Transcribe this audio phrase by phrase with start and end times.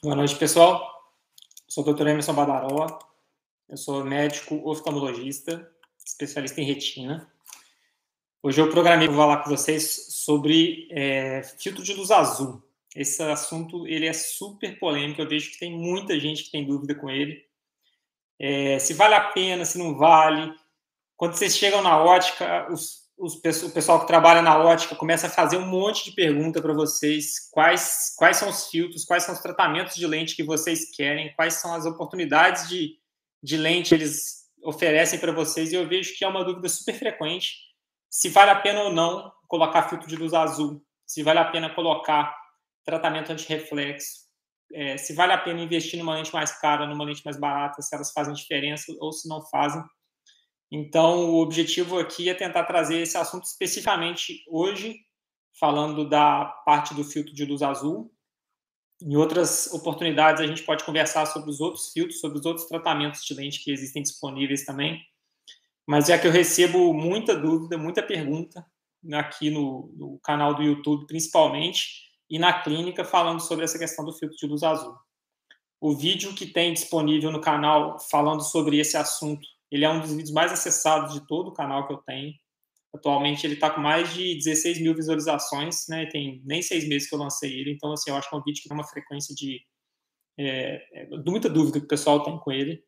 [0.00, 1.12] Boa noite, pessoal.
[1.66, 2.06] Sou o Dr.
[2.06, 3.00] Emerson Badarola.
[3.68, 5.68] Eu sou médico oftalmologista,
[6.06, 7.28] especialista em retina.
[8.40, 12.62] Hoje eu programei para falar com vocês sobre é, filtro de luz azul.
[12.94, 15.20] Esse assunto ele é super polêmico.
[15.20, 17.44] Eu vejo que tem muita gente que tem dúvida com ele.
[18.38, 20.54] É, se vale a pena, se não vale.
[21.16, 25.30] Quando vocês chegam na ótica, os os, o pessoal que trabalha na ótica começa a
[25.30, 29.40] fazer um monte de pergunta para vocês: quais, quais são os filtros, quais são os
[29.40, 32.96] tratamentos de lente que vocês querem, quais são as oportunidades de,
[33.42, 35.72] de lente eles oferecem para vocês.
[35.72, 37.68] E eu vejo que é uma dúvida super frequente
[38.10, 41.74] se vale a pena ou não colocar filtro de luz azul, se vale a pena
[41.74, 42.34] colocar
[42.84, 44.26] tratamento anti-reflexo,
[44.72, 47.94] é, se vale a pena investir numa lente mais cara, numa lente mais barata, se
[47.94, 49.82] elas fazem diferença ou se não fazem.
[50.70, 54.96] Então, o objetivo aqui é tentar trazer esse assunto especificamente hoje,
[55.58, 58.12] falando da parte do filtro de luz azul.
[59.00, 63.24] Em outras oportunidades, a gente pode conversar sobre os outros filtros, sobre os outros tratamentos
[63.24, 65.00] de lente que existem disponíveis também.
[65.86, 68.66] Mas é que eu recebo muita dúvida, muita pergunta
[69.12, 74.12] aqui no, no canal do YouTube, principalmente, e na clínica, falando sobre essa questão do
[74.12, 74.94] filtro de luz azul.
[75.80, 80.10] O vídeo que tem disponível no canal falando sobre esse assunto ele é um dos
[80.10, 82.32] vídeos mais acessados de todo o canal que eu tenho.
[82.94, 86.06] Atualmente ele está com mais de 16 mil visualizações, né?
[86.06, 88.42] Tem nem seis meses que eu lancei ele, então assim, eu acho que é um
[88.42, 89.60] vídeo que tem uma frequência de
[90.38, 92.82] é, é, muita dúvida que o pessoal tem com ele.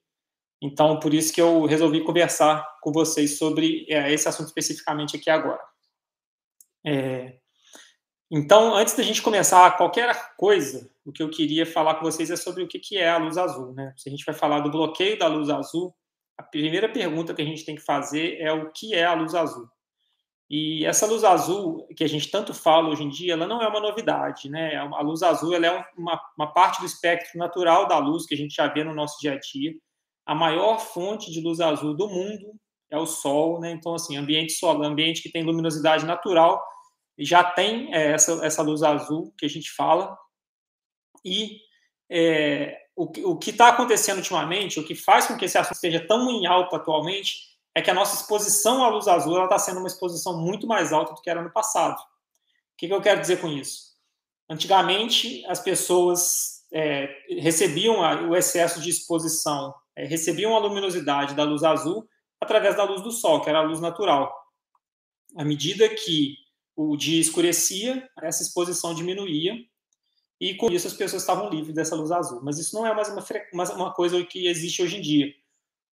[0.62, 5.30] Então, por isso que eu resolvi conversar com vocês sobre é, esse assunto especificamente aqui
[5.30, 5.60] agora.
[6.86, 7.38] É,
[8.30, 12.36] então, antes da gente começar qualquer coisa, o que eu queria falar com vocês é
[12.36, 13.72] sobre o que, que é a luz azul.
[13.74, 13.92] Né?
[13.96, 15.92] Se a gente vai falar do bloqueio da luz azul,
[16.40, 19.34] a primeira pergunta que a gente tem que fazer é o que é a luz
[19.34, 19.68] azul.
[20.48, 23.68] E essa luz azul, que a gente tanto fala hoje em dia, ela não é
[23.68, 24.74] uma novidade, né?
[24.74, 28.38] A luz azul ela é uma, uma parte do espectro natural da luz que a
[28.38, 29.74] gente já vê no nosso dia a dia.
[30.26, 32.54] A maior fonte de luz azul do mundo
[32.90, 33.70] é o Sol, né?
[33.72, 36.60] Então, assim, ambiente solar, ambiente que tem luminosidade natural,
[37.18, 40.16] já tem é, essa, essa luz azul que a gente fala.
[41.22, 41.58] E
[42.10, 46.30] é, o, que está acontecendo ultimamente, o que faz com que esse assunto esteja tão
[46.30, 50.38] em alta atualmente, é que a nossa exposição à luz azul está sendo uma exposição
[50.40, 51.98] muito mais alta do que era no passado.
[51.98, 53.90] O que, que eu quero dizer com isso?
[54.48, 57.08] Antigamente, as pessoas é,
[57.38, 62.08] recebiam a, o excesso de exposição, é, recebiam a luminosidade da luz azul
[62.40, 64.34] através da luz do sol, que era a luz natural.
[65.36, 66.34] À medida que
[66.74, 69.54] o dia escurecia, essa exposição diminuía
[70.40, 72.40] e com isso as pessoas estavam livres dessa luz azul.
[72.42, 75.32] Mas isso não é mais uma, uma coisa que existe hoje em dia.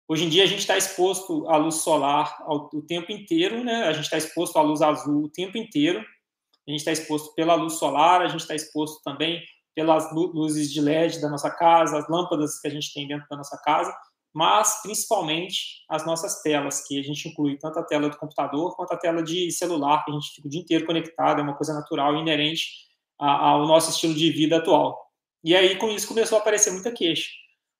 [0.07, 3.83] Hoje em dia a gente está exposto à luz solar ao, o tempo inteiro, né?
[3.83, 5.99] A gente está exposto à luz azul o tempo inteiro.
[5.99, 9.43] A gente está exposto pela luz solar, a gente está exposto também
[9.75, 13.37] pelas luzes de LED da nossa casa, as lâmpadas que a gente tem dentro da
[13.37, 13.95] nossa casa,
[14.33, 18.93] mas principalmente as nossas telas, que a gente inclui tanto a tela do computador quanto
[18.93, 21.73] a tela de celular, que a gente fica o dia inteiro conectado, é uma coisa
[21.73, 22.87] natural e inerente
[23.17, 25.07] ao nosso estilo de vida atual.
[25.43, 27.29] E aí, com isso, começou a aparecer muita queixa.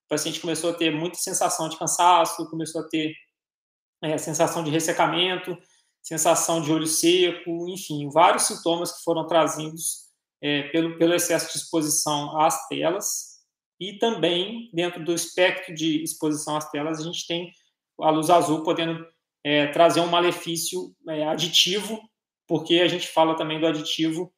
[0.05, 3.13] O paciente começou a ter muita sensação de cansaço, começou a ter
[4.01, 5.57] é, sensação de ressecamento,
[6.01, 10.07] sensação de olho seco, enfim, vários sintomas que foram trazidos
[10.41, 13.37] é, pelo, pelo excesso de exposição às telas.
[13.79, 17.51] E também, dentro do espectro de exposição às telas, a gente tem
[17.99, 19.05] a luz azul podendo
[19.43, 21.99] é, trazer um malefício é, aditivo,
[22.47, 24.33] porque a gente fala também do aditivo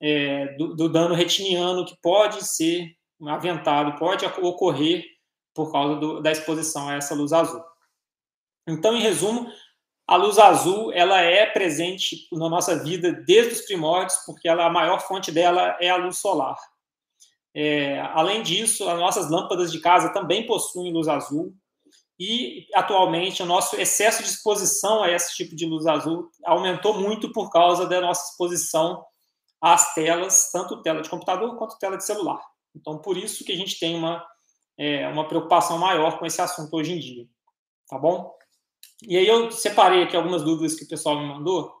[0.00, 2.94] é, do, do, dano retiniano que pode ser
[3.26, 5.04] aventado, pode ocorrer
[5.54, 7.62] por causa do, da exposição a essa luz azul.
[8.68, 9.50] Então, em resumo,
[10.06, 14.70] a luz azul ela é presente na nossa vida desde os primórdios, porque ela, a
[14.70, 16.56] maior fonte dela é a luz solar.
[17.54, 21.54] É, além disso, as nossas lâmpadas de casa também possuem luz azul.
[22.18, 27.32] E atualmente o nosso excesso de exposição a esse tipo de luz azul aumentou muito
[27.32, 29.04] por causa da nossa exposição
[29.64, 32.38] as telas, tanto tela de computador quanto tela de celular.
[32.76, 34.22] Então, por isso que a gente tem uma,
[34.76, 37.26] é, uma preocupação maior com esse assunto hoje em dia.
[37.88, 38.36] Tá bom?
[39.02, 41.74] E aí eu separei aqui algumas dúvidas que o pessoal me mandou,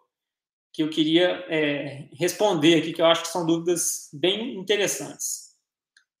[0.72, 5.54] que eu queria é, responder aqui, que eu acho que são dúvidas bem interessantes.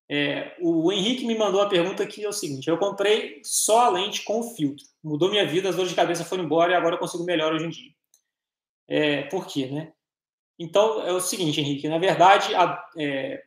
[0.06, 3.88] É, o Henrique me mandou a pergunta que é o seguinte: eu comprei só a
[3.88, 6.96] lente com o filtro, mudou minha vida, as dores de cabeça foram embora e agora
[6.96, 7.90] eu consigo melhor hoje em dia.
[8.86, 9.94] É, por quê, né?
[10.58, 13.42] Então, é o seguinte, Henrique, na verdade, a, é,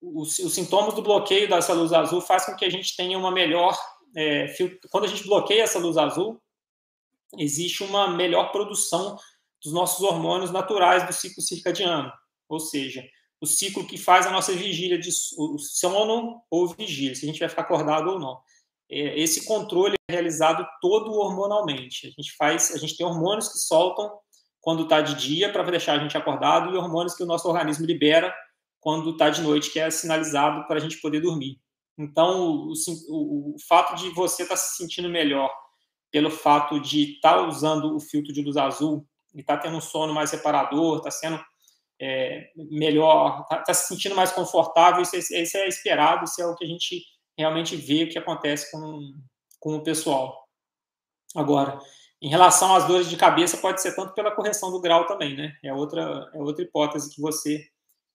[0.00, 3.30] os, os, sintomas do bloqueio dessa luz azul faz com que a gente tenha uma
[3.30, 3.78] melhor...
[4.16, 4.46] É,
[4.90, 6.40] quando a gente bloqueia essa luz azul,
[7.38, 9.16] existe uma melhor produção
[9.62, 12.12] dos nossos hormônios naturais do ciclo circadiano.
[12.48, 13.04] Ou seja,
[13.40, 17.48] o ciclo que faz a nossa vigília de sono ou vigília, se a gente vai
[17.48, 18.40] ficar acordado ou não.
[18.90, 22.08] É, esse controle é realizado todo hormonalmente.
[22.08, 24.10] A gente faz, a gente tem hormônios que soltam
[24.60, 27.86] quando está de dia para deixar a gente acordado e hormônios que o nosso organismo
[27.86, 28.34] libera
[28.80, 31.58] quando está de noite, que é sinalizado para a gente poder dormir.
[31.98, 32.72] Então, o,
[33.08, 35.50] o, o fato de você estar tá se sentindo melhor
[36.10, 39.76] pelo fato de estar tá usando o filtro de luz azul e estar tá tendo
[39.76, 41.40] um sono mais reparador, está sendo
[42.00, 46.46] é, melhor, está tá se sentindo mais confortável, isso, é, isso é esperado, isso é
[46.46, 47.04] o que a gente
[47.38, 49.12] realmente vê que acontece com,
[49.58, 50.48] com o pessoal.
[51.36, 51.78] Agora,
[52.22, 55.56] em relação às dores de cabeça, pode ser tanto pela correção do grau também, né?
[55.64, 57.66] É outra, é outra hipótese que você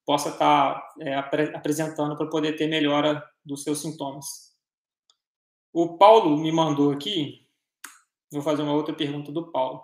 [0.06, 4.54] possa estar tá, é, apresentando para poder ter melhora dos seus sintomas.
[5.74, 7.48] O Paulo me mandou aqui,
[8.32, 9.84] vou fazer uma outra pergunta do Paulo.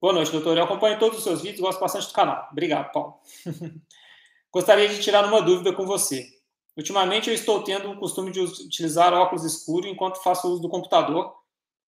[0.00, 0.56] Boa noite, doutor.
[0.56, 2.48] Eu acompanho todos os seus vídeos, gosto bastante do canal.
[2.50, 3.20] Obrigado, Paulo.
[4.50, 6.26] Gostaria de tirar uma dúvida com você.
[6.74, 11.39] Ultimamente eu estou tendo o costume de utilizar óculos escuros enquanto faço uso do computador.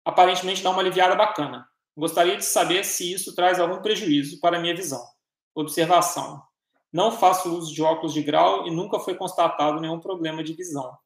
[0.03, 1.67] Aparentemente dá uma aliviada bacana.
[1.95, 5.03] Gostaria de saber se isso traz algum prejuízo para a minha visão.
[5.53, 6.41] Observação.
[6.91, 10.97] Não faço uso de óculos de grau e nunca foi constatado nenhum problema de visão.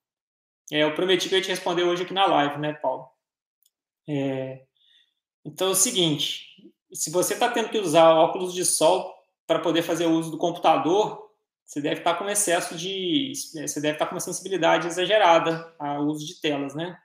[0.71, 3.07] É, eu prometi que eu ia te responder hoje aqui na live, né, Paulo?
[4.07, 4.65] É,
[5.43, 9.13] então é o seguinte: se você está tendo que usar óculos de sol
[9.45, 11.29] para poder fazer uso do computador,
[11.63, 13.33] você deve estar tá com excesso de.
[13.35, 16.97] Você deve estar tá com uma sensibilidade exagerada ao uso de telas, né?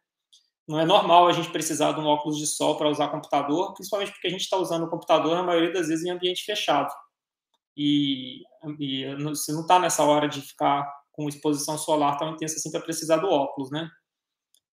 [0.70, 4.12] Não é normal a gente precisar de um óculos de sol para usar computador, principalmente
[4.12, 6.88] porque a gente está usando o computador, na maioria das vezes, em ambiente fechado.
[7.76, 8.42] E,
[8.78, 12.82] e você não está nessa hora de ficar com exposição solar tão intensa assim para
[12.82, 13.90] precisar do óculos, né?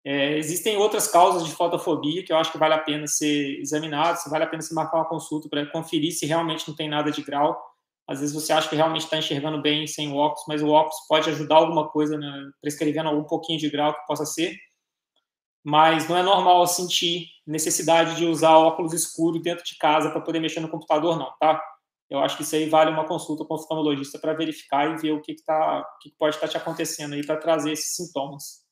[0.06, 4.20] É, existem outras causas de fotofobia que eu acho que vale a pena ser examinado,
[4.20, 7.10] se vale a pena se marcar uma consulta para conferir se realmente não tem nada
[7.10, 7.60] de grau.
[8.08, 11.08] Às vezes você acha que realmente está enxergando bem sem o óculos, mas o óculos
[11.10, 14.56] pode ajudar alguma coisa, né, prescrevendo algum pouquinho de grau que possa ser.
[15.70, 20.40] Mas não é normal sentir necessidade de usar óculos escuros dentro de casa para poder
[20.40, 21.62] mexer no computador, não, tá?
[22.10, 25.12] Eu acho que isso aí vale uma consulta com o oftalmologista para verificar e ver
[25.12, 27.98] o que, que, tá, o que pode estar tá te acontecendo aí para trazer esses
[27.98, 28.66] sintomas.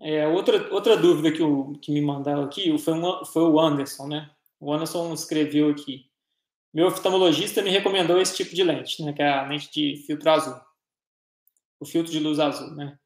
[0.00, 2.94] É, outra, outra dúvida que, o, que me mandaram aqui foi,
[3.32, 4.28] foi o Anderson, né?
[4.58, 6.10] O Anderson escreveu aqui.
[6.74, 9.12] Meu oftalmologista me recomendou esse tipo de lente, né?
[9.12, 10.60] Que é a lente de filtro azul.
[11.78, 12.98] O filtro de luz azul, né?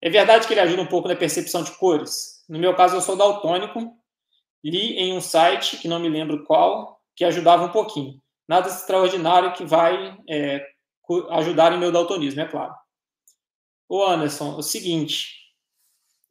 [0.00, 2.44] É verdade que ele ajuda um pouco na percepção de cores.
[2.48, 3.96] No meu caso, eu sou daltônico.
[4.64, 8.20] Li em um site, que não me lembro qual, que ajudava um pouquinho.
[8.48, 10.64] Nada extraordinário que vai é,
[11.30, 12.74] ajudar em meu daltonismo, é claro.
[13.88, 15.32] O Anderson, o seguinte,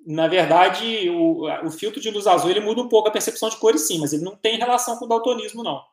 [0.06, 3.58] na verdade, o, o, filtro de luz azul ele muda um pouco a percepção de
[3.58, 5.84] cores, sim, mas ele não tem relação com o daltonismo, não.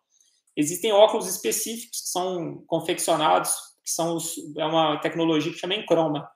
[0.56, 3.50] Existem óculos específicos que são confeccionados,
[3.82, 6.30] que são os, é uma tecnologia que chama Enchroma.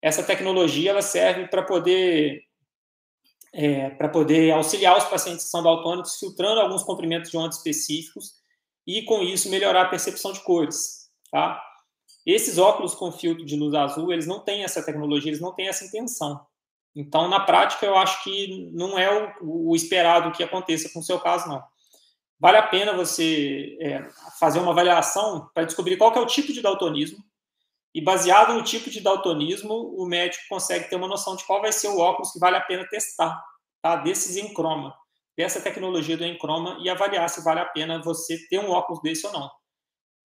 [0.00, 2.42] Essa tecnologia ela serve para poder
[3.52, 8.34] é, para poder auxiliar os pacientes que são daltônicos, filtrando alguns comprimentos de onda específicos
[8.86, 11.08] e, com isso, melhorar a percepção de cores.
[11.30, 11.62] Tá?
[12.26, 15.68] Esses óculos com filtro de luz azul, eles não têm essa tecnologia, eles não têm
[15.68, 16.40] essa intenção.
[16.94, 21.02] Então, na prática, eu acho que não é o, o esperado que aconteça com o
[21.02, 21.62] seu caso, não.
[22.40, 24.08] Vale a pena você é,
[24.38, 27.18] fazer uma avaliação para descobrir qual é o tipo de daltonismo,
[27.98, 31.72] e baseado no tipo de daltonismo, o médico consegue ter uma noção de qual vai
[31.72, 33.42] ser o óculos que vale a pena testar,
[33.82, 33.96] tá?
[33.96, 34.94] Desses em croma,
[35.36, 39.26] dessa tecnologia do encroma e avaliar se vale a pena você ter um óculos desse
[39.26, 39.50] ou não.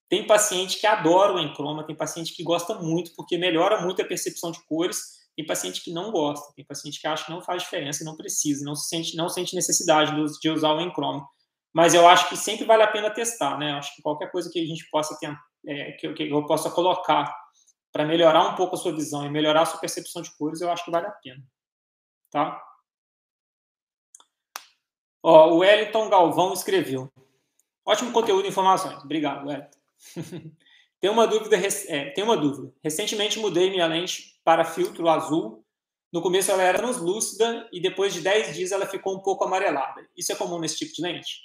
[0.07, 4.05] Tem paciente que adora o encroma, tem paciente que gosta muito porque melhora muito a
[4.05, 7.63] percepção de cores tem paciente que não gosta, tem paciente que acha que não faz
[7.63, 11.23] diferença não precisa, não sente, não sente necessidade de usar o encrome.
[11.73, 13.71] Mas eu acho que sempre vale a pena testar, né?
[13.71, 17.42] Acho que qualquer coisa que a gente possa ter, é, que, que eu possa colocar
[17.93, 20.71] para melhorar um pouco a sua visão e melhorar a sua percepção de cores, eu
[20.71, 21.43] acho que vale a pena.
[22.31, 22.59] Tá?
[25.21, 27.13] Ó, o Wellington Galvão escreveu.
[27.85, 29.01] Ótimo conteúdo e informações.
[29.03, 29.79] Obrigado, Wellington.
[30.99, 32.73] tem uma dúvida, é, tem uma dúvida.
[32.83, 35.63] Recentemente mudei minha lente para filtro azul.
[36.11, 40.09] No começo ela era translúcida e depois de 10 dias ela ficou um pouco amarelada.
[40.17, 41.41] Isso é comum nesse tipo de lente?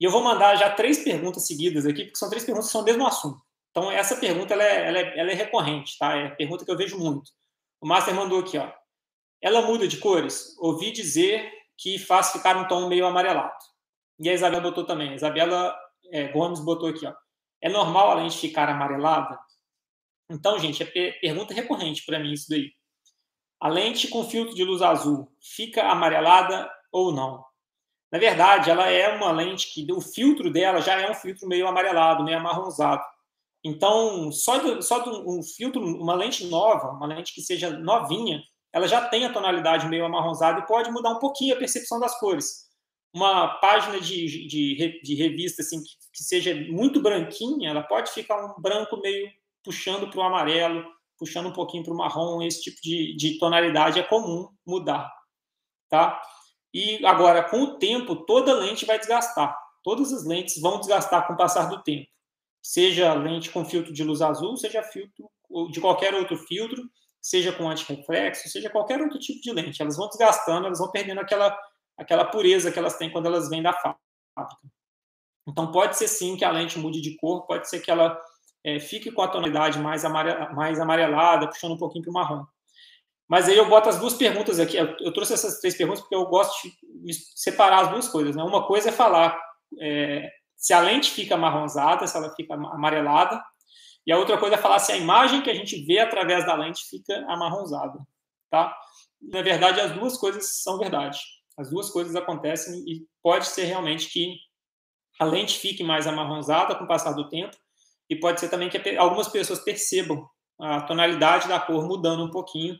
[0.00, 2.80] E eu vou mandar já três perguntas seguidas aqui, porque são três perguntas que são
[2.80, 3.45] o mesmo assunto.
[3.76, 6.16] Então, essa pergunta ela é, ela é, ela é recorrente, tá?
[6.16, 7.30] É pergunta que eu vejo muito.
[7.78, 8.72] O Master mandou aqui, ó.
[9.38, 10.56] Ela muda de cores?
[10.58, 13.52] Ouvi dizer que faz ficar um tom meio amarelado.
[14.18, 15.10] E a Isabela botou também.
[15.10, 15.78] A Isabela
[16.10, 17.12] é, Gomes botou aqui, ó.
[17.60, 19.38] É normal a lente ficar amarelada?
[20.30, 22.72] Então, gente, é pergunta recorrente para mim isso daí.
[23.60, 27.44] A lente com filtro de luz azul fica amarelada ou não?
[28.10, 31.68] Na verdade, ela é uma lente que o filtro dela já é um filtro meio
[31.68, 33.04] amarelado, meio amarronzado.
[33.66, 38.40] Então, só, do, só um filtro, uma lente nova, uma lente que seja novinha,
[38.72, 42.16] ela já tem a tonalidade meio amarronzada e pode mudar um pouquinho a percepção das
[42.20, 42.66] cores.
[43.12, 48.44] Uma página de, de, de revista assim, que, que seja muito branquinha, ela pode ficar
[48.44, 49.28] um branco meio
[49.64, 50.84] puxando para o amarelo,
[51.18, 55.10] puxando um pouquinho para o marrom, esse tipo de, de tonalidade é comum mudar,
[55.88, 56.22] tá?
[56.72, 59.58] E agora, com o tempo, toda lente vai desgastar.
[59.82, 62.06] Todas as lentes vão desgastar com o passar do tempo.
[62.66, 65.30] Seja lente com filtro de luz azul, seja filtro
[65.70, 66.82] de qualquer outro filtro,
[67.22, 69.80] seja com antirreflexo, seja qualquer outro tipo de lente.
[69.80, 71.56] Elas vão desgastando, elas vão perdendo aquela,
[71.96, 74.68] aquela pureza que elas têm quando elas vêm da fábrica.
[75.48, 78.20] Então, pode ser sim que a lente mude de cor, pode ser que ela
[78.64, 82.44] é, fique com a tonalidade mais, amare, mais amarelada, puxando um pouquinho para o marrom.
[83.28, 84.76] Mas aí eu boto as duas perguntas aqui.
[84.76, 88.34] Eu, trouxe essas três perguntas porque eu gosto de separar as duas coisas.
[88.34, 88.42] Né?
[88.42, 89.40] Uma coisa é falar
[89.80, 93.42] é, se a lente fica marronzada, se ela fica amarelada,
[94.06, 96.54] e a outra coisa é falar se a imagem que a gente vê através da
[96.54, 97.98] lente fica amarronzada,
[98.50, 98.76] tá?
[99.20, 101.18] Na verdade, as duas coisas são verdade.
[101.58, 104.36] As duas coisas acontecem e pode ser realmente que
[105.18, 107.56] a lente fique mais amarronzada com o passar do tempo
[108.08, 110.28] e pode ser também que algumas pessoas percebam
[110.60, 112.78] a tonalidade da cor mudando um pouquinho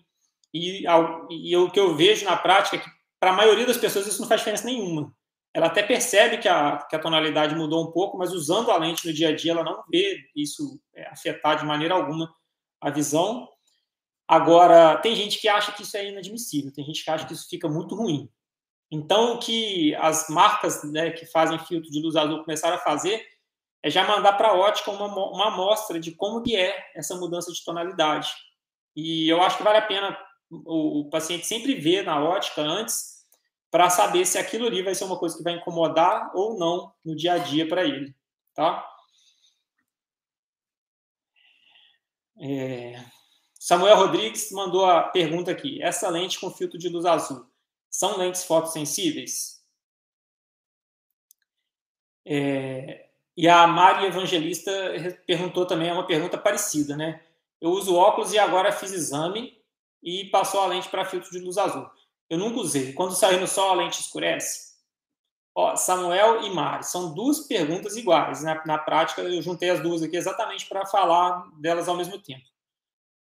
[0.53, 0.85] e,
[1.31, 4.21] e o que eu vejo na prática é que para a maioria das pessoas isso
[4.21, 5.13] não faz diferença nenhuma
[5.57, 9.07] ela até percebe que a, que a tonalidade mudou um pouco, mas usando a lente
[9.07, 12.31] no dia a dia, ela não vê isso é, afetar de maneira alguma
[12.79, 13.49] a visão.
[14.29, 17.49] Agora, tem gente que acha que isso é inadmissível, tem gente que acha que isso
[17.49, 18.31] fica muito ruim.
[18.91, 23.27] Então, o que as marcas né, que fazem filtro de luz azul começaram a fazer
[23.83, 27.51] é já mandar para a ótica uma, uma amostra de como que é essa mudança
[27.51, 28.29] de tonalidade.
[28.95, 30.19] E eu acho que vale a pena
[30.51, 33.16] o, o paciente sempre ver na ótica antes
[33.71, 37.15] para saber se aquilo ali vai ser uma coisa que vai incomodar ou não no
[37.15, 38.15] dia a dia para ele,
[38.55, 38.87] tá?
[42.41, 43.05] É...
[43.59, 45.83] Samuel Rodrigues mandou a pergunta aqui.
[45.83, 47.47] Essa lente com filtro de luz azul
[47.91, 49.63] são lentes fotossensíveis?
[52.25, 53.09] É...
[53.37, 54.71] E a Mari Evangelista
[55.27, 57.23] perguntou também, é uma pergunta parecida, né?
[57.61, 59.61] Eu uso óculos e agora fiz exame
[60.03, 61.87] e passou a lente para filtro de luz azul.
[62.29, 62.93] Eu nunca usei.
[62.93, 64.75] Quando sair no sol, a lente escurece?
[65.55, 68.43] Ó, Samuel e Mari, são duas perguntas iguais.
[68.43, 72.45] Na, na prática, eu juntei as duas aqui exatamente para falar delas ao mesmo tempo.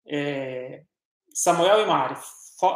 [0.07, 0.85] É,
[1.35, 2.17] Samuel e Mari,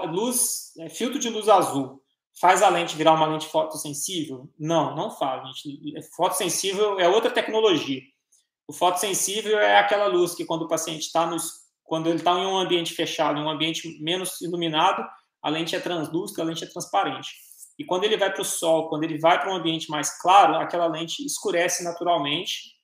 [0.09, 2.03] luz, é, filtro de luz azul
[2.39, 4.51] faz a lente virar uma lente fotossensível?
[4.59, 5.43] Não, não faz.
[5.49, 6.03] Gente.
[6.15, 8.03] Fotossensível é outra tecnologia.
[8.69, 11.35] O fotossensível é aquela luz que quando o paciente está
[11.85, 15.07] quando ele está em um ambiente fechado, em um ambiente menos iluminado,
[15.43, 17.31] a lente é translúcida, a lente é transparente.
[17.79, 20.57] E quando ele vai para o sol, quando ele vai para um ambiente mais claro,
[20.57, 22.75] aquela lente escurece naturalmente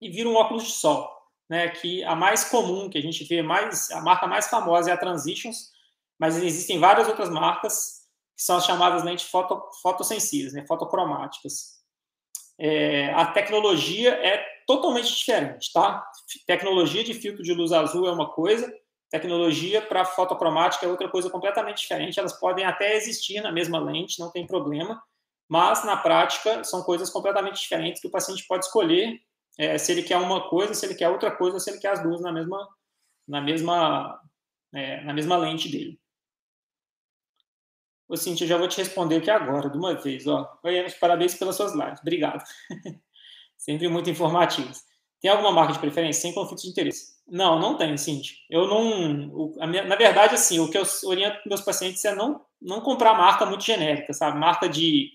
[0.00, 1.10] e vira um óculos de sol,
[1.48, 1.68] né?
[1.68, 4.98] Que a mais comum que a gente vê, mais a marca mais famosa é a
[4.98, 5.70] Transitions,
[6.18, 10.66] mas existem várias outras marcas que são as chamadas lentes foto, fotossensíveis, né?
[10.66, 11.78] Fotocromáticas.
[12.60, 16.04] É, a tecnologia é totalmente diferente, tá?
[16.46, 18.70] Tecnologia de filtro de luz azul é uma coisa,
[19.10, 22.18] Tecnologia para fotocromática é outra coisa completamente diferente.
[22.18, 25.02] Elas podem até existir na mesma lente, não tem problema,
[25.48, 29.18] mas na prática são coisas completamente diferentes que o paciente pode escolher
[29.58, 32.02] é, se ele quer uma coisa, se ele quer outra coisa, se ele quer as
[32.02, 32.68] duas na mesma,
[33.26, 34.20] na mesma,
[34.72, 35.98] é, na mesma lente dele.
[38.08, 40.26] Ô, Cintia, eu já vou te responder aqui agora, de uma vez.
[40.26, 40.44] Ó.
[41.00, 42.00] Parabéns pelas suas lives.
[42.00, 42.42] Obrigado.
[43.58, 44.86] Sempre muito informativas.
[45.20, 46.22] Tem alguma marca de preferência?
[46.22, 47.17] Sem conflito de interesse.
[47.30, 48.36] Não, não tem, Cintia.
[48.48, 49.48] Eu não.
[49.68, 53.44] Minha, na verdade, assim, o que eu oriento meus pacientes é não, não comprar marca
[53.44, 54.38] muito genérica, sabe?
[54.38, 55.10] Marca de.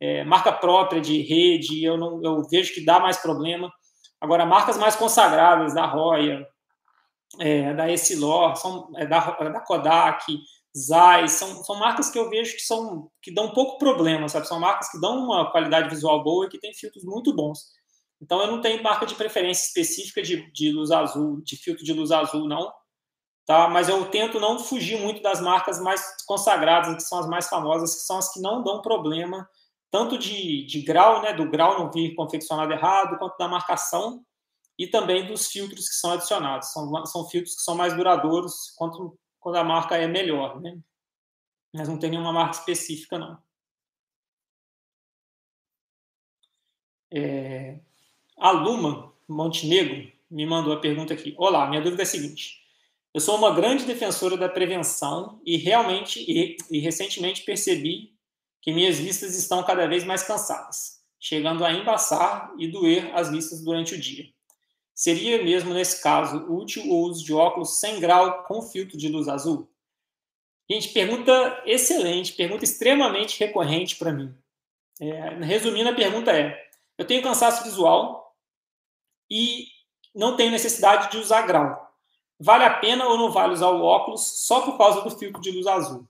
[0.00, 3.72] É, marca própria de rede, eu, não, eu vejo que dá mais problema.
[4.20, 6.44] Agora, marcas mais consagradas, da Roya,
[7.38, 10.24] é, da Essilor, são, é, da, da Kodak,
[10.76, 14.48] Zeiss, são, são marcas que eu vejo que, são, que dão pouco problema, sabe?
[14.48, 17.60] São marcas que dão uma qualidade visual boa e que têm filtros muito bons.
[18.22, 21.92] Então, eu não tenho marca de preferência específica de, de luz azul, de filtro de
[21.92, 22.72] luz azul, não.
[23.44, 23.68] Tá?
[23.68, 27.96] Mas eu tento não fugir muito das marcas mais consagradas, que são as mais famosas,
[27.96, 29.48] que são as que não dão problema,
[29.90, 34.24] tanto de, de grau, né, do grau não vir confeccionado errado, quanto da marcação,
[34.78, 36.68] e também dos filtros que são adicionados.
[36.72, 40.60] São, são filtros que são mais duradouros quanto, quando a marca é melhor.
[40.60, 40.78] Né?
[41.74, 43.42] Mas não tem nenhuma marca específica, não.
[47.10, 47.80] É,
[48.38, 51.34] a Luma Montenegro me mandou a pergunta aqui.
[51.36, 52.60] Olá, minha dúvida é a seguinte.
[53.14, 58.12] Eu sou uma grande defensora da prevenção e realmente e, e recentemente percebi
[58.60, 63.62] que minhas vistas estão cada vez mais cansadas, chegando a embaçar e doer as vistas
[63.62, 64.26] durante o dia.
[64.94, 69.28] Seria mesmo, nesse caso, útil o uso de óculos sem grau com filtro de luz
[69.28, 69.68] azul?
[70.70, 74.34] Gente, pergunta excelente, pergunta extremamente recorrente para mim.
[75.00, 76.56] É, resumindo, a pergunta é:
[76.96, 78.21] eu tenho cansaço visual
[79.32, 79.68] e
[80.14, 81.90] não tenho necessidade de usar grau.
[82.38, 85.50] Vale a pena ou não vale usar o óculos só por causa do filtro de
[85.50, 86.06] luz azul?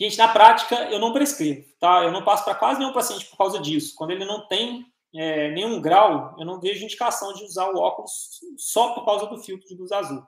[0.00, 2.02] Gente, na prática, eu não prescrevo, tá?
[2.02, 3.94] Eu não passo para quase nenhum paciente por causa disso.
[3.94, 4.84] Quando ele não tem
[5.14, 9.38] é, nenhum grau, eu não vejo indicação de usar o óculos só por causa do
[9.38, 10.26] filtro de luz azul.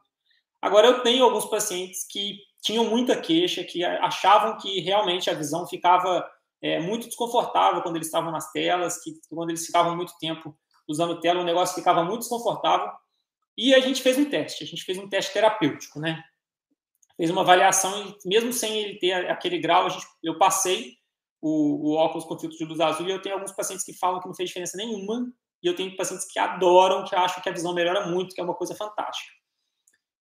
[0.63, 5.67] Agora, eu tenho alguns pacientes que tinham muita queixa, que achavam que realmente a visão
[5.67, 6.25] ficava
[6.63, 10.57] é, muito desconfortável quando eles estavam nas telas, que quando eles ficavam muito tempo
[10.89, 12.91] usando tela, o negócio ficava muito desconfortável.
[13.57, 16.23] E a gente fez um teste, a gente fez um teste terapêutico, né?
[17.17, 20.95] Fez uma avaliação e mesmo sem ele ter aquele grau, gente, eu passei
[21.41, 24.21] o, o óculos com filtro de luz azul e eu tenho alguns pacientes que falam
[24.21, 27.53] que não fez diferença nenhuma e eu tenho pacientes que adoram, que acham que a
[27.53, 29.33] visão melhora muito, que é uma coisa fantástica.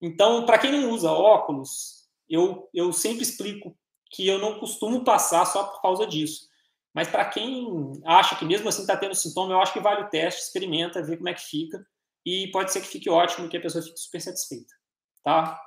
[0.01, 3.77] Então, para quem não usa óculos, eu, eu sempre explico
[4.11, 6.47] que eu não costumo passar só por causa disso.
[6.95, 10.09] Mas para quem acha que mesmo assim está tendo sintoma, eu acho que vale o
[10.09, 11.85] teste, experimenta, vê como é que fica.
[12.25, 14.73] E pode ser que fique ótimo, que a pessoa fique super satisfeita.
[15.21, 15.59] Tá?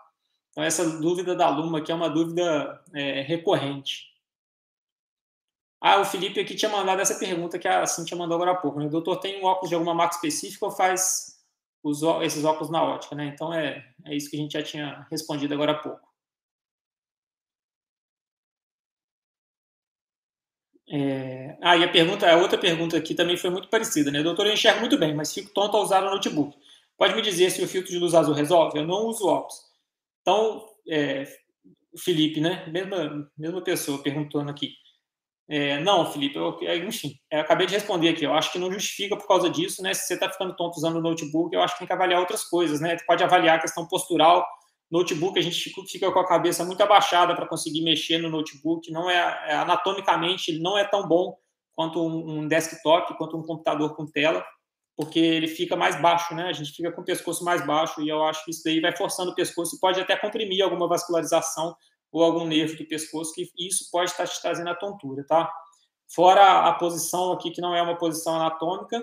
[0.51, 4.07] Então, essa dúvida da Luma aqui é uma dúvida é, recorrente.
[5.83, 8.81] Ah, o Felipe aqui tinha mandado essa pergunta que a Cintia mandou agora há pouco.
[8.81, 8.87] Né?
[8.87, 11.39] O doutor tem um óculos de alguma marca específica ou faz
[11.83, 13.15] os, esses óculos na ótica?
[13.15, 13.27] Né?
[13.27, 16.08] Então, é, é isso que a gente já tinha respondido agora há pouco.
[20.91, 21.57] É...
[21.63, 24.23] Ah, e a pergunta, a outra pergunta aqui também foi muito parecida, né?
[24.23, 26.57] Doutor, eu enxergo muito bem, mas fico tonto ao usar o notebook.
[26.97, 28.79] Pode me dizer se o filtro de luz azul resolve?
[28.79, 29.57] Eu não uso óculos.
[30.23, 31.25] Então, é,
[31.97, 32.67] Felipe, né?
[32.69, 34.73] Mesma, mesma pessoa perguntando aqui.
[35.51, 38.25] É, não, Felipe, eu, é, enfim, eu acabei de responder aqui.
[38.25, 39.95] Eu acho que não justifica por causa disso, né?
[39.95, 42.45] Se você está ficando tonto usando o notebook, eu acho que tem que avaliar outras
[42.45, 42.99] coisas, né?
[42.99, 44.47] Você pode avaliar a questão postural.
[44.91, 48.91] Notebook, a gente fica com a cabeça muito abaixada para conseguir mexer no notebook.
[48.91, 49.17] Não é,
[49.49, 51.37] é, anatomicamente, ele não é tão bom
[51.75, 54.45] quanto um, desktop, quanto um computador com tela,
[54.97, 56.49] porque ele fica mais baixo, né?
[56.49, 58.97] A gente fica com o pescoço mais baixo e eu acho que isso daí vai
[58.97, 61.77] forçando o pescoço e pode até comprimir alguma vascularização
[62.11, 65.53] ou algum nervo do pescoço, que isso pode estar te trazendo a tontura, tá?
[66.13, 69.03] Fora a posição aqui, que não é uma posição anatômica,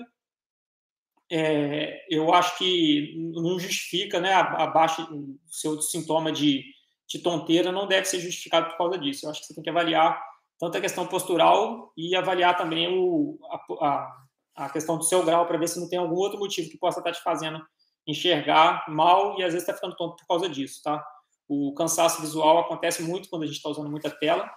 [1.32, 4.34] é, eu acho que não justifica, né?
[4.34, 6.64] A, baixa, o seu sintoma de,
[7.08, 9.26] de tonteira não deve ser justificado por causa disso.
[9.26, 10.22] Eu acho que você tem que avaliar
[10.60, 13.38] tanto a questão postural e avaliar também o,
[13.82, 14.16] a,
[14.56, 17.00] a questão do seu grau para ver se não tem algum outro motivo que possa
[17.00, 17.62] estar te fazendo
[18.08, 21.04] enxergar mal e às vezes está ficando tonto por causa disso, tá?
[21.48, 24.50] O cansaço visual acontece muito quando a gente está usando muita tela.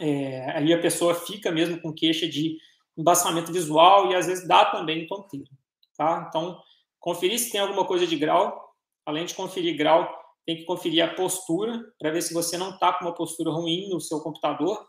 [0.00, 2.56] É, aí a pessoa fica mesmo com queixa de
[2.96, 5.50] embaçamento visual e às vezes dá também tonteira.
[5.96, 6.26] Tá?
[6.28, 6.60] Então,
[7.00, 8.70] conferir se tem alguma coisa de grau.
[9.04, 10.08] Além de conferir grau,
[10.46, 13.88] tem que conferir a postura para ver se você não está com uma postura ruim
[13.88, 14.86] no seu computador,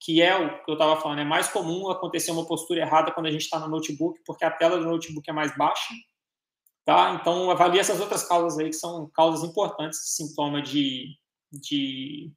[0.00, 1.20] que é o que eu estava falando.
[1.20, 4.50] É mais comum acontecer uma postura errada quando a gente está no notebook, porque a
[4.50, 5.94] tela do notebook é mais baixa
[6.86, 7.18] Tá?
[7.20, 11.16] Então, avalie essas outras causas aí, que são causas importantes, sintoma de,
[11.52, 12.30] de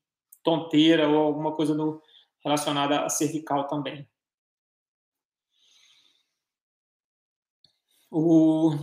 [0.44, 2.02] tonteira ou alguma coisa no,
[2.44, 4.10] relacionada a cervical também.
[8.12, 8.76] O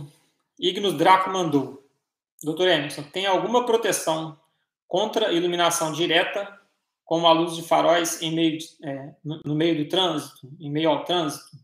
[0.59, 1.85] Ignus Draco mandou.
[2.41, 4.39] Doutor Emerson, tem alguma proteção
[4.87, 6.57] contra iluminação direta,
[7.03, 11.03] como a luz de faróis em meio, é, no, meio do trânsito, em meio ao
[11.03, 11.57] trânsito?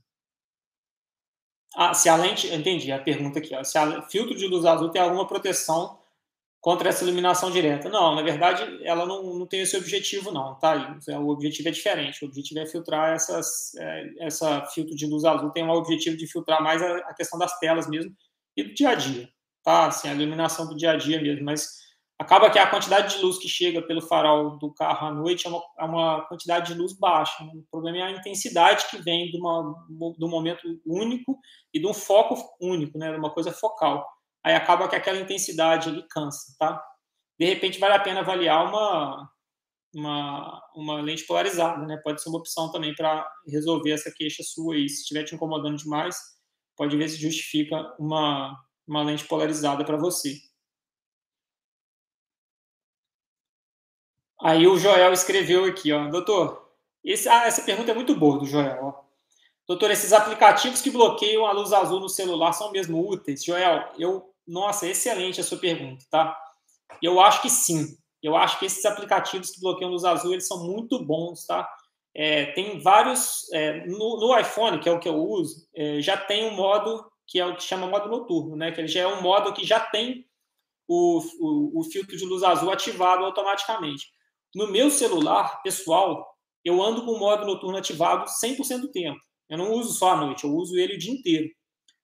[1.75, 4.89] Ah, se a lente, entendi a pergunta aqui, ó, se o filtro de luz azul
[4.89, 5.99] tem alguma proteção
[6.63, 7.89] contra essa iluminação direta.
[7.89, 10.97] Não, na verdade, ela não, não tem esse objetivo, não, tá?
[11.19, 12.23] O objetivo é diferente.
[12.23, 16.25] O objetivo é filtrar essas, é, essa filtro de luz azul tem o objetivo de
[16.25, 18.15] filtrar mais a, a, questão das telas mesmo
[18.55, 19.27] e do dia a dia,
[19.61, 19.87] tá?
[19.87, 21.67] Assim, a iluminação do dia a dia mesmo, mas
[22.17, 25.49] acaba que a quantidade de luz que chega pelo farol do carro à noite é
[25.49, 27.43] uma, é uma quantidade de luz baixa.
[27.43, 27.51] Né?
[27.55, 29.85] O problema é a intensidade que vem de, uma,
[30.17, 31.37] de um momento único
[31.73, 33.11] e de um foco único, né?
[33.11, 34.07] de uma coisa focal.
[34.43, 36.83] Aí acaba que aquela intensidade ali cansa, tá?
[37.39, 39.29] De repente vale a pena avaliar uma,
[39.95, 41.97] uma, uma lente polarizada, né?
[42.03, 44.89] Pode ser uma opção também para resolver essa queixa sua aí.
[44.89, 46.17] Se estiver te incomodando demais,
[46.75, 50.35] pode ver se justifica uma, uma lente polarizada para você.
[54.41, 56.69] Aí o Joel escreveu aqui, ó, doutor,
[57.03, 58.79] esse, ah, essa pergunta é muito boa do Joel.
[58.81, 59.03] Ó.
[59.67, 63.43] Doutor, esses aplicativos que bloqueiam a luz azul no celular são mesmo úteis?
[63.43, 66.37] Joel, eu, nossa, excelente a sua pergunta, tá?
[67.01, 67.85] Eu acho que sim.
[68.21, 71.67] Eu acho que esses aplicativos que bloqueiam luz azul, eles são muito bons, tá?
[72.15, 76.15] É, tem vários, é, no, no, iPhone, que é o que eu uso, é, já
[76.15, 78.71] tem um modo que é o que chama modo noturno, né?
[78.71, 80.25] Que ele já é um modo que já tem
[80.87, 84.07] o, o, o filtro de luz azul ativado automaticamente.
[84.53, 86.25] No meu celular pessoal,
[86.63, 89.19] eu ando com o modo noturno ativado 100% do tempo.
[89.49, 91.49] Eu não uso só à noite, eu uso ele o dia inteiro.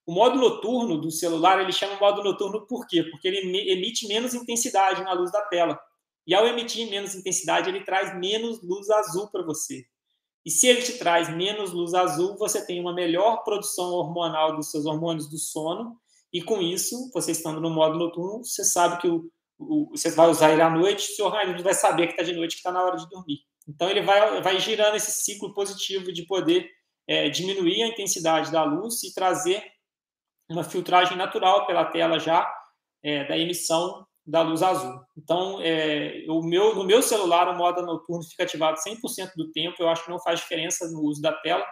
[0.10, 3.04] O modo noturno do celular, ele chama modo noturno por quê?
[3.04, 5.80] Porque ele emite menos intensidade na luz da tela.
[6.26, 9.84] E ao emitir menos intensidade, ele traz menos luz azul para você.
[10.44, 14.72] E se ele te traz menos luz azul, você tem uma melhor produção hormonal dos
[14.72, 15.96] seus hormônios do sono.
[16.34, 20.28] E com isso, você estando no modo noturno, você sabe que o, o você vai
[20.28, 22.84] usar ele à noite, seu organismo vai saber que está de noite, que está na
[22.84, 23.42] hora de dormir.
[23.68, 26.68] Então, ele vai, vai girando esse ciclo positivo de poder
[27.08, 29.64] é, diminuir a intensidade da luz e trazer
[30.50, 32.50] uma filtragem natural pela tela já
[33.04, 35.00] é, da emissão da luz azul.
[35.18, 39.76] Então, é, o meu, no meu celular, o modo noturno fica ativado 100% do tempo.
[39.80, 41.66] Eu acho que não faz diferença no uso da tela.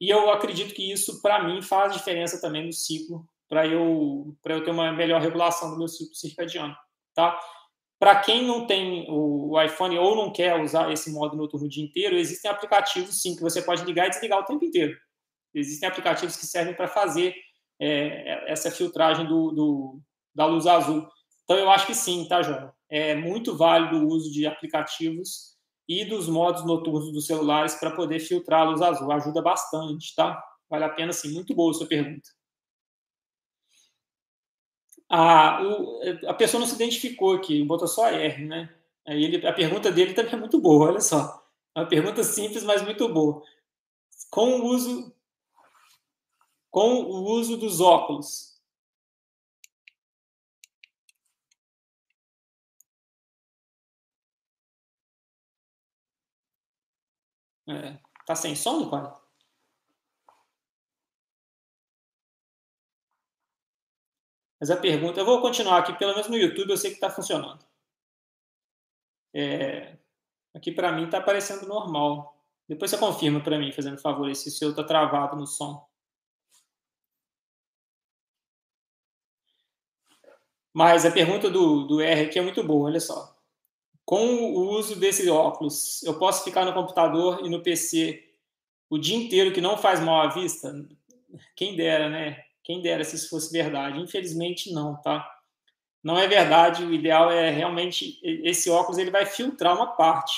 [0.00, 4.64] E eu acredito que isso, para mim, faz diferença também no ciclo, para eu, eu
[4.64, 6.74] ter uma melhor regulação do meu ciclo circadiano.
[7.14, 7.38] Tá?
[7.98, 11.84] Para quem não tem o iPhone ou não quer usar esse modo noturno o dia
[11.84, 14.98] inteiro, existem aplicativos, sim, que você pode ligar e desligar o tempo inteiro.
[15.54, 17.34] Existem aplicativos que servem para fazer
[17.84, 20.00] é, essa filtragem do, do,
[20.32, 21.04] da luz azul.
[21.42, 22.72] Então, eu acho que sim, tá, João?
[22.88, 25.56] É muito válido o uso de aplicativos
[25.88, 29.10] e dos modos noturnos dos celulares para poder filtrar a luz azul.
[29.10, 30.40] Ajuda bastante, tá?
[30.70, 31.34] Vale a pena, sim.
[31.34, 32.28] Muito boa a sua pergunta.
[35.10, 38.72] A, o, a pessoa não se identificou aqui, botou só R, né?
[39.06, 41.42] Aí ele, a pergunta dele também é muito boa, olha só.
[41.74, 43.42] É uma pergunta simples, mas muito boa.
[44.30, 45.12] Com o uso,
[46.72, 48.52] com o uso dos óculos,
[57.68, 57.98] É.
[58.26, 59.08] Tá sem som, Nicole?
[64.60, 67.10] Mas a pergunta, eu vou continuar aqui, pelo menos no YouTube eu sei que está
[67.10, 67.64] funcionando.
[69.34, 69.96] É,
[70.54, 72.36] aqui para mim está aparecendo normal.
[72.68, 75.86] Depois você confirma para mim, fazendo favor, se o seu está travado no som.
[80.72, 83.32] Mas a pergunta do, do R aqui é muito boa, olha só
[84.04, 88.22] com o uso desse óculos, eu posso ficar no computador e no PC
[88.90, 90.70] o dia inteiro que não faz mal à vista?
[91.56, 92.42] Quem dera, né?
[92.62, 93.98] Quem dera se isso fosse verdade.
[93.98, 95.26] Infelizmente, não, tá?
[96.04, 96.84] Não é verdade.
[96.84, 100.34] O ideal é realmente esse óculos ele vai filtrar uma parte.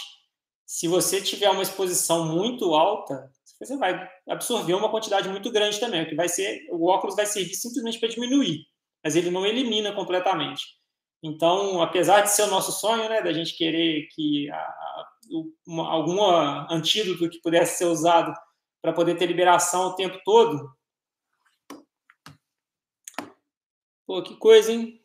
[0.64, 6.06] Se você tiver uma exposição muito alta, você vai absorver uma quantidade muito grande também.
[6.06, 8.64] Que vai ser, o óculos vai servir simplesmente para diminuir,
[9.04, 10.64] mas ele não elimina completamente.
[11.22, 14.74] Então, apesar de ser o nosso sonho, né, da gente querer que a,
[15.66, 16.22] uma, algum
[16.70, 18.34] antídoto que pudesse ser usado
[18.82, 20.70] para poder ter liberação o tempo todo.
[24.06, 25.00] Pô, que coisa, hein?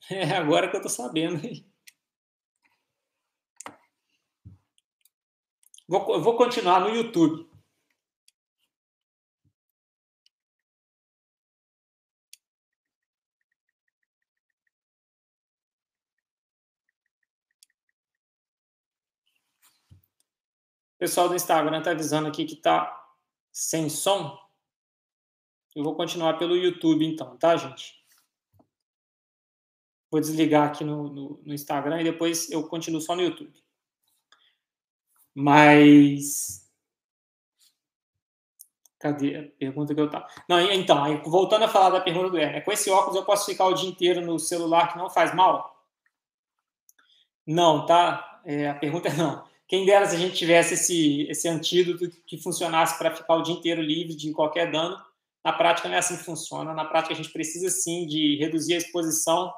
[0.10, 1.40] É agora que eu tô sabendo.
[5.88, 7.46] Vou, vou continuar no YouTube.
[21.04, 23.06] pessoal do Instagram está avisando aqui que está
[23.52, 24.38] sem som.
[25.76, 28.02] Eu vou continuar pelo YouTube, então, tá, gente?
[30.10, 33.63] Vou desligar aqui no, no, no Instagram e depois eu continuo só no YouTube.
[35.34, 36.64] Mas.
[38.98, 40.26] Cadê a pergunta que eu tava?
[40.48, 43.66] Não, então, voltando a falar da pergunta do Hermes, com esse óculos eu posso ficar
[43.66, 45.84] o dia inteiro no celular que não faz mal?
[47.46, 48.40] Não, tá?
[48.44, 49.44] É, a pergunta é não.
[49.66, 53.54] Quem dera se a gente tivesse esse, esse antídoto que funcionasse para ficar o dia
[53.54, 54.96] inteiro livre de qualquer dano.
[55.44, 56.72] Na prática não é assim que funciona.
[56.72, 59.52] Na prática a gente precisa sim de reduzir a exposição.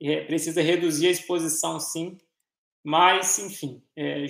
[0.00, 2.18] É, precisa reduzir a exposição sim.
[2.90, 4.24] Mas, enfim, é,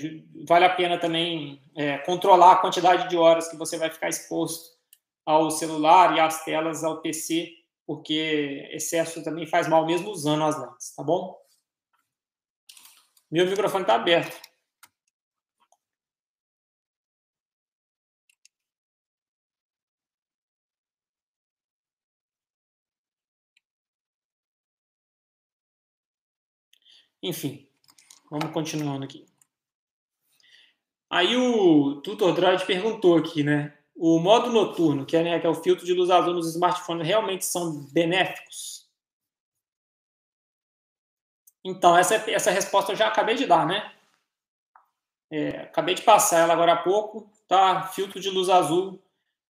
[0.44, 4.76] vale a pena também é, controlar a quantidade de horas que você vai ficar exposto
[5.24, 7.52] ao celular e às telas, ao PC,
[7.86, 11.40] porque excesso também faz mal mesmo usando as lentes, tá bom?
[13.30, 14.36] Meu microfone está aberto.
[27.22, 27.67] Enfim,
[28.30, 29.26] vamos continuando aqui.
[31.10, 33.76] Aí o Tutor Droid perguntou aqui, né?
[33.96, 37.06] O modo noturno, que é, né, que é o filtro de luz azul nos smartphones,
[37.06, 38.88] realmente são benéficos?
[41.64, 43.92] Então, essa, essa resposta eu já acabei de dar, né?
[45.30, 47.82] É, acabei de passar ela agora há pouco, tá?
[47.88, 49.02] Filtro de luz azul.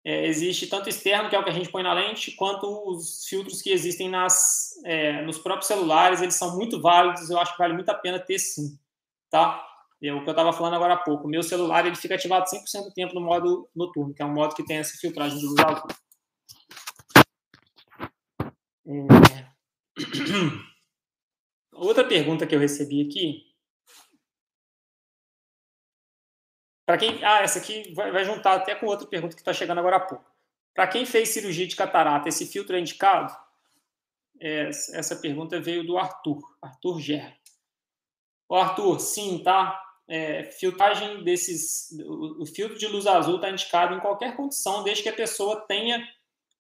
[0.08, 3.26] É, existe tanto externo, que é o que a gente põe na lente, quanto os
[3.26, 7.58] filtros que existem nas, é, nos próprios celulares, eles são muito válidos, eu acho que
[7.58, 8.78] vale muito a pena ter sim,
[9.28, 9.66] tá?
[10.00, 11.26] É o que eu estava falando agora há pouco.
[11.26, 14.32] O meu celular ele fica ativado 100% do tempo no modo noturno, que é um
[14.32, 15.88] modo que tem essa filtragem de luz azul.
[18.86, 19.46] É...
[21.74, 23.42] Outra pergunta que eu recebi aqui.
[26.86, 27.22] Para quem.
[27.24, 30.00] Ah, essa aqui vai, vai, juntar até com outra pergunta que está chegando agora há
[30.00, 30.24] pouco.
[30.72, 33.36] Para quem fez cirurgia de catarata, esse filtro é indicado?
[34.40, 37.36] É, essa pergunta veio do Arthur, Arthur Gerra.
[38.48, 39.82] O Arthur, sim, tá?
[40.06, 41.90] É, filtragem desses.
[42.06, 45.62] O, o, filtro de luz azul está indicado em qualquer condição, desde que a pessoa
[45.66, 46.06] tenha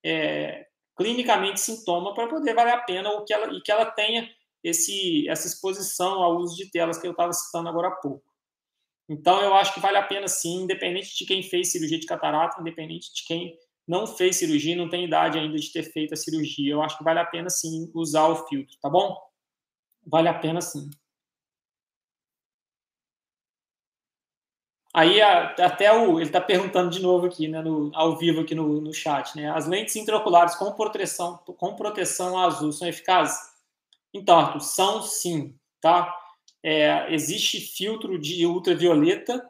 [0.04, 4.28] é, clinicamente sintoma para poder valer a pena ou que ela, e que ela tenha
[4.64, 8.25] esse, essa exposição ao uso de telas que eu estava citando agora há pouco.
[9.08, 12.60] Então, eu acho que vale a pena sim, independente de quem fez cirurgia de catarata,
[12.60, 16.72] independente de quem não fez cirurgia, não tem idade ainda de ter feito a cirurgia.
[16.72, 19.16] Eu acho que vale a pena sim usar o filtro, tá bom?
[20.06, 20.90] Vale a pena sim.
[24.94, 28.80] Aí até o, ele está perguntando de novo aqui, né, no, ao vivo aqui no,
[28.80, 29.50] no chat, né?
[29.50, 33.38] As lentes intraoculares com proteção, com proteção azul são eficazes?
[34.14, 36.14] Então, Arthur, são sim, tá?
[36.66, 39.40] É, existe filtro de ultravioleta,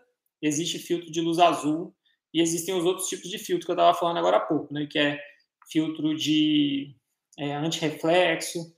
[0.43, 1.97] existe filtro de luz azul
[2.33, 4.87] e existem os outros tipos de filtro que eu estava falando agora há pouco, né?
[4.87, 5.19] Que é
[5.73, 6.95] filtro de
[7.39, 8.77] é, antirreflexo,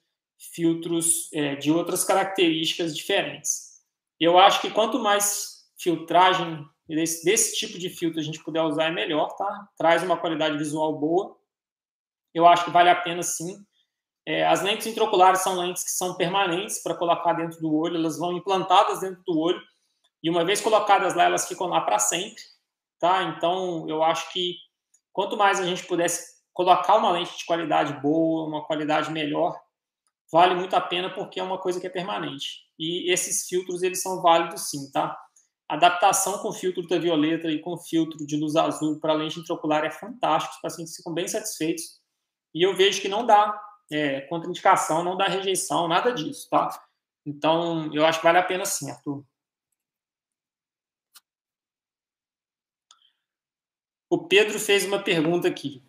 [0.55, 3.81] filtros é, de outras características diferentes.
[4.21, 8.85] Eu acho que quanto mais filtragem desse, desse tipo de filtro a gente puder usar
[8.85, 9.69] é melhor, tá?
[9.77, 11.37] Traz uma qualidade visual boa.
[12.33, 13.67] Eu acho que vale a pena sim.
[14.29, 18.19] É, as lentes intraoculares são lentes que são permanentes para colocar dentro do olho, elas
[18.19, 19.63] vão implantadas dentro do olho
[20.23, 22.43] e uma vez colocadas lá, elas ficam lá para sempre,
[23.01, 23.23] tá?
[23.23, 24.55] Então, eu acho que
[25.15, 29.59] quanto mais a gente pudesse colocar uma lente de qualidade boa, uma qualidade melhor,
[30.31, 32.67] vale muito a pena porque é uma coisa que é permanente.
[32.79, 35.19] E esses filtros, eles são válidos sim, tá?
[35.67, 40.55] adaptação com filtro ultravioleta e com filtro de luz azul para lente intraocular é fantástico,
[40.55, 41.99] os pacientes ficam bem satisfeitos.
[42.55, 43.59] E eu vejo que não dá
[43.91, 46.69] é, contraindicação, não dá rejeição, nada disso, tá?
[47.25, 49.25] Então, eu acho que vale a pena sim, Arthur.
[54.11, 55.83] O Pedro fez uma pergunta aqui.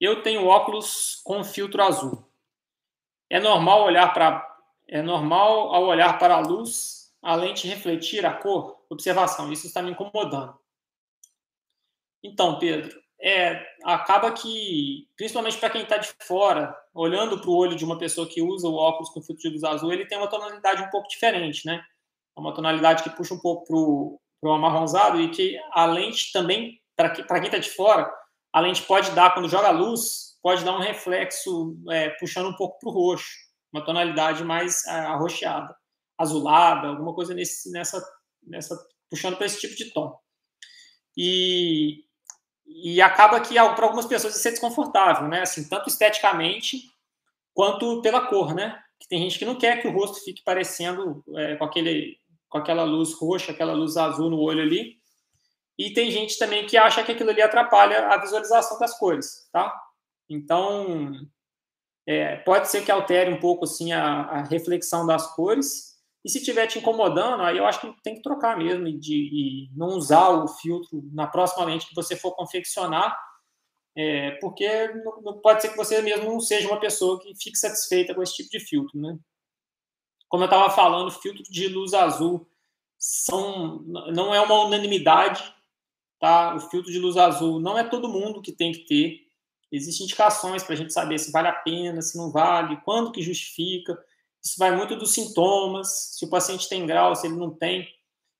[0.00, 2.28] Eu tenho óculos com filtro azul.
[3.30, 4.46] É normal olhar para
[4.88, 8.82] é normal ao olhar para a luz a lente refletir a cor?
[8.88, 10.58] Observação, isso está me incomodando.
[12.22, 17.76] Então, Pedro, é, acaba que, principalmente para quem está de fora, olhando para o olho
[17.76, 20.28] de uma pessoa que usa o óculos com filtro de luz azul, ele tem uma
[20.28, 21.82] tonalidade um pouco diferente, né?
[22.36, 26.80] É uma tonalidade que puxa um pouco para o amarronzado e que a lente também,
[26.96, 28.08] para que, quem está de fora,
[28.52, 32.78] a lente pode dar, quando joga luz, pode dar um reflexo é, puxando um pouco
[32.78, 33.28] para o roxo,
[33.72, 35.76] uma tonalidade mais é, arroxeada
[36.18, 38.02] azulada, alguma coisa nesse, nessa,
[38.42, 38.76] nessa
[39.08, 40.18] puxando para esse tipo de tom.
[41.16, 42.04] E,
[42.68, 45.40] e acaba que para algumas pessoas isso é desconfortável, né?
[45.40, 46.92] Assim, tanto esteticamente
[47.54, 48.78] quanto pela cor, né?
[49.00, 52.56] Que tem gente que não quer que o rosto fique parecendo é, com aquele com
[52.56, 54.96] aquela luz roxa, aquela luz azul no olho ali.
[55.78, 59.72] E tem gente também que acha que aquilo ali atrapalha a visualização das cores, tá?
[60.28, 61.12] Então,
[62.06, 65.87] é, pode ser que altere um pouco assim a, a reflexão das cores,
[66.28, 69.14] e se estiver te incomodando, aí eu acho que tem que trocar mesmo e, de,
[69.14, 73.18] e não usar o filtro na próxima lente que você for confeccionar,
[73.96, 77.56] é, porque não, não pode ser que você mesmo não seja uma pessoa que fique
[77.56, 79.18] satisfeita com esse tipo de filtro, né?
[80.28, 82.46] Como eu estava falando, filtro de luz azul
[82.98, 83.78] são,
[84.12, 85.42] não é uma unanimidade,
[86.20, 86.54] tá?
[86.54, 89.20] O filtro de luz azul não é todo mundo que tem que ter.
[89.72, 93.22] Existem indicações para a gente saber se vale a pena, se não vale, quando que
[93.22, 93.98] justifica.
[94.44, 97.88] Isso vai muito dos sintomas, se o paciente tem grau, se ele não tem.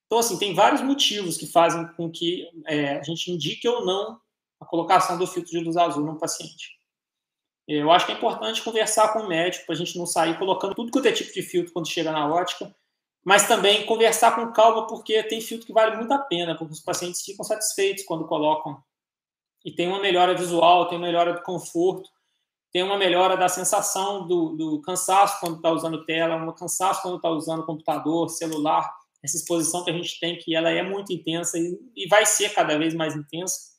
[0.07, 4.19] Então, assim, tem vários motivos que fazem com que é, a gente indique ou não
[4.61, 6.79] a colocação do filtro de luz azul no paciente.
[7.67, 10.75] Eu acho que é importante conversar com o médico para a gente não sair colocando
[10.75, 12.75] tudo quanto é tipo de filtro quando chega na ótica,
[13.23, 16.81] mas também conversar com calma, porque tem filtro que vale muito a pena, porque os
[16.81, 18.83] pacientes ficam satisfeitos quando colocam.
[19.63, 22.09] E tem uma melhora visual, tem uma melhora do conforto
[22.73, 27.17] tem uma melhora da sensação do, do cansaço quando está usando tela, um cansaço quando
[27.17, 28.91] está usando computador, celular,
[29.23, 32.51] essa exposição que a gente tem, que ela é muito intensa e, e vai ser
[32.51, 33.79] cada vez mais intensa.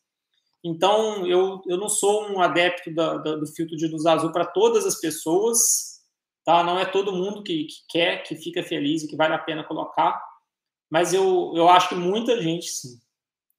[0.63, 4.45] Então, eu, eu não sou um adepto da, da, do filtro de luz azul para
[4.45, 6.01] todas as pessoas,
[6.43, 6.63] tá?
[6.63, 9.63] Não é todo mundo que, que quer, que fica feliz e que vale a pena
[9.63, 10.21] colocar,
[10.89, 12.99] mas eu, eu acho que muita gente sim,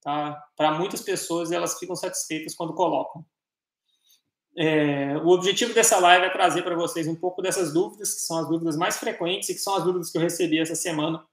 [0.03, 0.39] tá?
[0.57, 3.25] Para muitas pessoas elas ficam satisfeitas quando colocam.
[4.63, 8.37] É, o objetivo dessa live é trazer para vocês um pouco dessas dúvidas, que são
[8.37, 11.27] as dúvidas mais frequentes e que são as dúvidas que eu recebi essa semana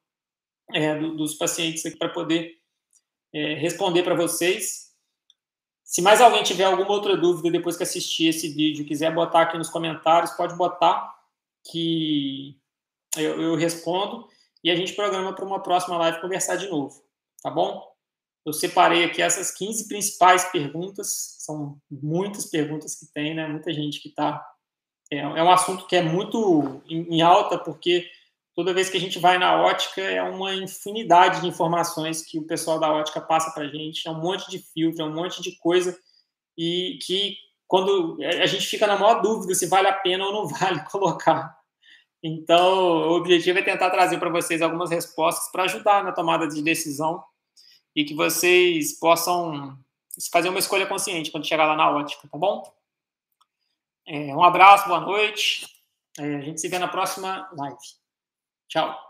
[0.74, 2.58] é, do, dos pacientes aqui para poder
[3.34, 4.94] é, responder para vocês.
[5.84, 9.58] Se mais alguém tiver alguma outra dúvida depois que assistir esse vídeo, quiser botar aqui
[9.58, 11.14] nos comentários, pode botar
[11.70, 12.58] que
[13.18, 14.26] eu, eu respondo
[14.64, 17.04] e a gente programa para uma próxima live conversar de novo,
[17.44, 17.97] tá bom?
[18.48, 23.46] Eu separei aqui essas 15 principais perguntas, são muitas perguntas que tem, né?
[23.46, 24.42] Muita gente que está.
[25.12, 28.10] É, é, um assunto que é muito em, em, alta, porque
[28.56, 32.48] toda vez que a gente vai na ótica é uma infinidade de informações que o
[32.48, 35.42] pessoal da ótica passa para a gente, é um monte de filtro, é um monte
[35.42, 36.00] de coisa,
[36.58, 37.36] e que
[37.68, 41.54] quando a gente fica na maior dúvida se vale a pena ou não vale colocar.
[42.24, 46.62] Então, o objetivo é tentar trazer para vocês algumas respostas para ajudar na tomada de
[46.62, 47.22] decisão
[47.98, 49.76] e que vocês possam
[50.32, 52.72] fazer uma escolha consciente quando chegar lá na ótica, tá bom?
[54.06, 55.66] É, um abraço, boa noite.
[56.20, 57.78] É, a gente se vê na próxima live.
[58.68, 59.07] Tchau.